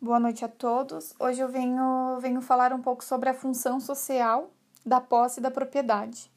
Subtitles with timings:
[0.00, 1.12] Boa noite a todos.
[1.18, 4.48] Hoje eu venho, venho falar um pouco sobre a função social
[4.86, 6.30] da posse da propriedade.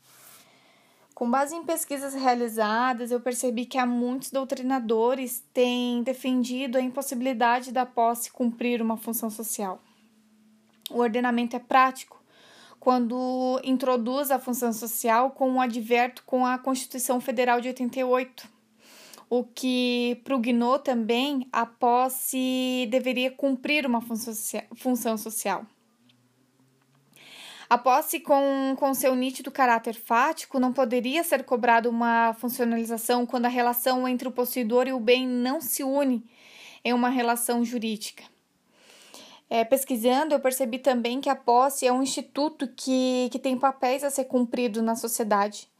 [1.13, 7.71] Com base em pesquisas realizadas, eu percebi que há muitos doutrinadores têm defendido a impossibilidade
[7.71, 9.79] da posse cumprir uma função social.
[10.89, 12.19] O ordenamento é prático
[12.79, 18.60] quando introduz a função social com um adverto com a Constituição Federal de 88
[19.31, 25.65] o que prognou também a posse deveria cumprir uma função social.
[27.69, 33.45] A posse, com, com seu nítido caráter fático, não poderia ser cobrada uma funcionalização quando
[33.45, 36.25] a relação entre o possuidor e o bem não se une
[36.83, 38.25] em uma relação jurídica.
[39.49, 44.03] É, pesquisando, eu percebi também que a posse é um instituto que, que tem papéis
[44.03, 45.70] a ser cumprido na sociedade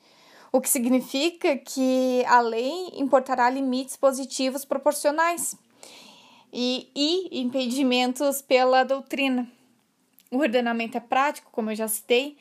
[0.52, 5.56] o que significa que a lei importará limites positivos proporcionais
[6.52, 9.48] e, e impedimentos pela doutrina.
[10.30, 12.38] O ordenamento é prático, como eu já citei,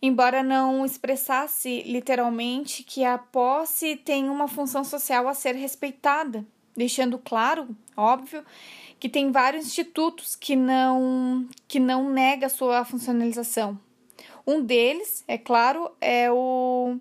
[0.00, 6.44] embora não expressasse literalmente que a posse tem uma função social a ser respeitada,
[6.76, 8.44] deixando claro, óbvio,
[8.98, 13.78] que tem vários institutos que não que não nega sua funcionalização.
[14.46, 16.98] Um deles, é claro, é o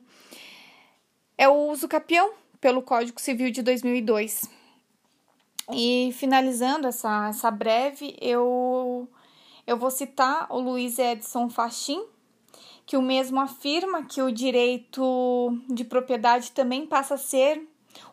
[1.39, 4.43] é o uso capião pelo Código Civil de 2002.
[5.71, 9.07] E finalizando essa, essa breve, eu,
[9.65, 12.03] eu vou citar o Luiz Edson Fachin,
[12.85, 17.65] que o mesmo afirma que o direito de propriedade também passa a ser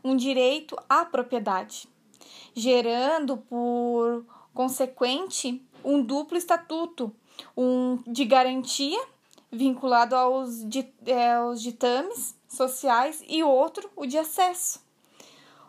[0.05, 1.89] um direito à propriedade,
[2.55, 4.25] gerando por
[4.55, 7.13] consequente um duplo estatuto,
[7.57, 9.05] um de garantia
[9.51, 10.65] vinculado aos,
[11.05, 14.85] é, aos ditames sociais e outro, o de acesso.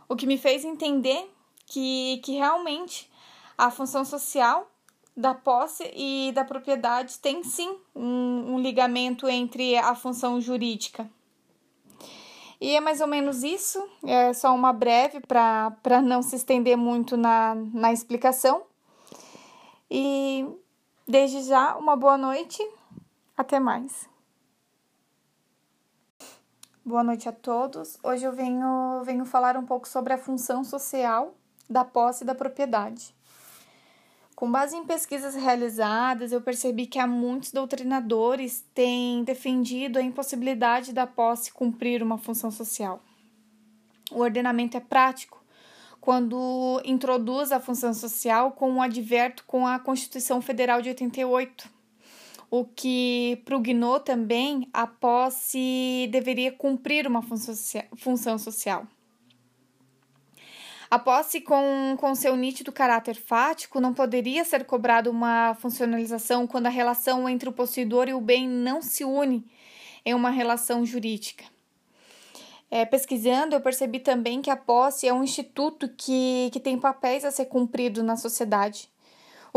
[0.08, 1.30] O que me fez entender
[1.66, 3.12] que, que realmente
[3.58, 4.70] a função social
[5.16, 11.10] da posse e da propriedade tem sim um, um ligamento entre a função jurídica.
[12.60, 17.16] E é mais ou menos isso, é só uma breve para não se estender muito
[17.16, 18.64] na, na explicação.
[19.90, 20.46] E
[21.08, 22.62] desde já, uma boa noite,
[23.36, 24.10] até mais.
[26.88, 28.00] Boa noite a todos.
[28.02, 31.36] Hoje eu venho, venho falar um pouco sobre a função social
[31.70, 33.14] da posse da propriedade.
[34.34, 40.94] Com base em pesquisas realizadas, eu percebi que há muitos doutrinadores têm defendido a impossibilidade
[40.94, 43.02] da posse cumprir uma função social.
[44.10, 45.44] O ordenamento é prático
[46.00, 51.77] quando introduz a função social com um adverto com a Constituição Federal de 88
[52.50, 58.88] o que prognou também a posse deveria cumprir uma função social.
[60.90, 66.68] A posse, com, com seu nítido caráter fático, não poderia ser cobrada uma funcionalização quando
[66.68, 69.46] a relação entre o possuidor e o bem não se une
[70.06, 71.44] em uma relação jurídica.
[72.72, 77.26] É, pesquisando, eu percebi também que a posse é um instituto que, que tem papéis
[77.26, 78.90] a ser cumprido na sociedade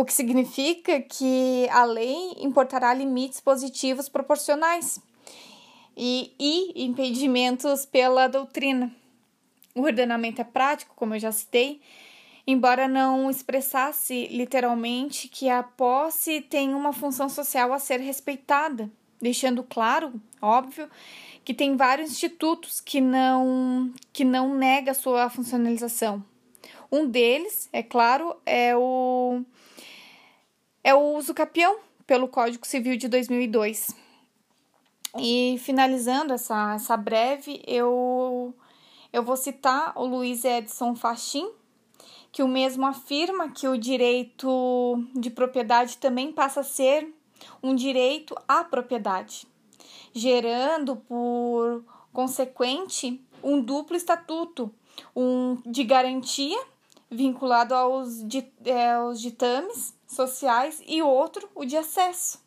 [0.01, 4.99] o que significa que a lei importará limites positivos proporcionais
[5.95, 8.91] e, e impedimentos pela doutrina.
[9.75, 11.83] O ordenamento é prático, como eu já citei,
[12.47, 18.91] embora não expressasse literalmente que a posse tem uma função social a ser respeitada,
[19.21, 20.89] deixando claro, óbvio,
[21.45, 26.25] que tem vários institutos que não que não nega sua funcionalização.
[26.91, 29.45] Um deles, é claro, é o
[30.83, 33.95] é o uso capião pelo Código Civil de 2002.
[35.19, 38.55] E finalizando essa, essa breve, eu,
[39.13, 41.51] eu vou citar o Luiz Edson Fachin,
[42.33, 47.13] que o mesmo afirma que o direito de propriedade também passa a ser
[47.63, 49.47] um direito à propriedade,
[50.15, 54.73] gerando por consequente um duplo estatuto,
[55.15, 56.61] um de garantia
[57.11, 58.21] vinculado aos,
[58.65, 62.41] é, aos ditames sociais e outro, o de acesso.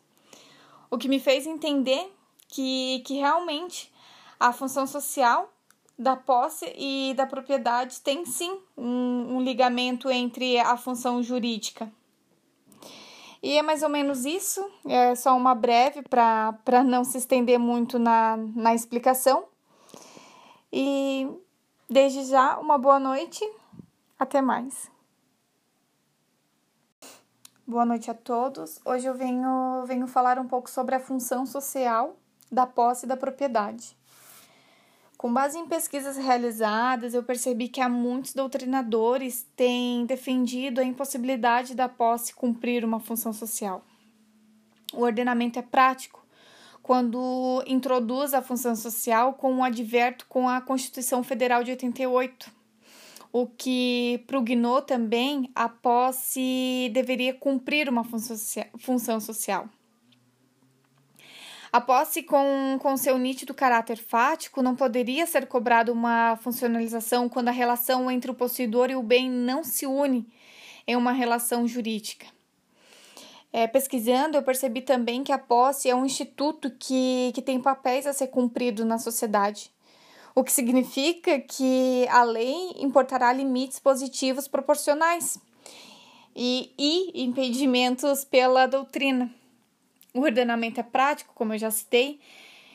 [0.90, 2.12] O que me fez entender
[2.48, 3.92] que, que realmente
[4.38, 5.52] a função social
[5.98, 11.90] da posse e da propriedade tem sim um, um ligamento entre a função jurídica.
[13.42, 17.98] E é mais ou menos isso, é só uma breve para não se estender muito
[17.98, 19.44] na, na explicação.
[20.72, 21.28] E
[21.88, 23.44] desde já, uma boa noite,
[24.18, 24.90] até mais.
[27.66, 28.78] Boa noite a todos.
[28.84, 32.16] Hoje eu venho, venho falar um pouco sobre a função social
[32.52, 33.96] da posse da propriedade.
[35.16, 41.74] Com base em pesquisas realizadas, eu percebi que há muitos doutrinadores têm defendido a impossibilidade
[41.74, 43.82] da posse cumprir uma função social.
[44.92, 46.22] O ordenamento é prático
[46.82, 52.52] quando introduz a função social com um adverto com a Constituição Federal de 88,
[53.34, 59.68] o que prognou também a posse deveria cumprir uma função social.
[61.72, 67.48] A posse com, com seu nítido caráter fático não poderia ser cobrada uma funcionalização quando
[67.48, 70.24] a relação entre o possuidor e o bem não se une
[70.86, 72.26] em uma relação jurídica.
[73.52, 78.06] É, pesquisando, eu percebi também que a posse é um instituto que, que tem papéis
[78.06, 79.72] a ser cumprido na sociedade,
[80.34, 85.38] o que significa que a lei importará limites positivos proporcionais
[86.34, 89.32] e, e impedimentos pela doutrina.
[90.12, 92.20] O ordenamento é prático, como eu já citei,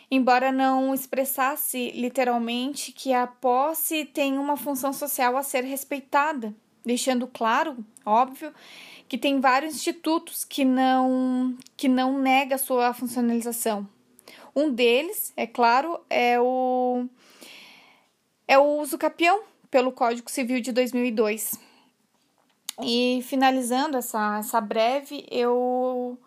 [0.10, 6.54] embora não expressasse literalmente que a posse tem uma função social a ser respeitada,
[6.86, 8.54] deixando claro, óbvio,
[9.08, 13.88] que tem vários institutos que não que não nega sua funcionalização.
[14.56, 17.08] Um deles, é claro, é o
[18.50, 21.54] é o uso capião pelo Código Civil de 2002.
[22.82, 26.18] E finalizando essa, essa breve, eu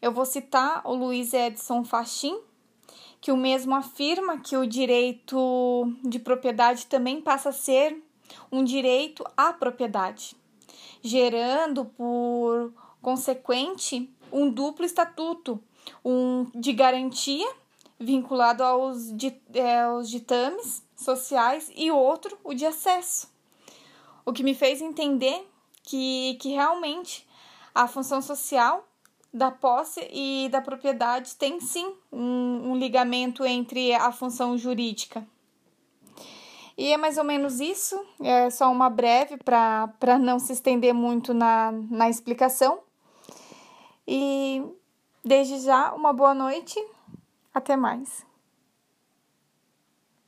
[0.00, 2.38] eu vou citar o Luiz Edson Fachin,
[3.20, 8.00] que o mesmo afirma que o direito de propriedade também passa a ser
[8.52, 10.36] um direito à propriedade,
[11.02, 12.72] gerando por
[13.02, 15.60] consequente um duplo estatuto,
[16.04, 17.50] um de garantia
[18.04, 19.12] vinculado aos,
[19.52, 23.32] é, aos ditames sociais e outro o de acesso.
[24.24, 25.46] O que me fez entender
[25.82, 27.26] que, que realmente
[27.74, 28.86] a função social
[29.32, 35.26] da posse e da propriedade tem sim um, um ligamento entre a função jurídica.
[36.76, 41.32] E é mais ou menos isso, é só uma breve para não se estender muito
[41.32, 42.80] na, na explicação.
[44.06, 44.62] E
[45.24, 46.78] desde já, uma boa noite,
[47.54, 48.26] até mais.